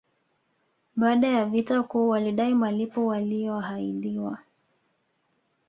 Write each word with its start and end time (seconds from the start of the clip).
Baada 0.95 1.27
ya 1.27 1.45
vita 1.45 1.83
kuu 1.83 2.09
walidai 2.09 2.53
malipo 2.55 3.05
waliyoahidiwa 3.05 4.37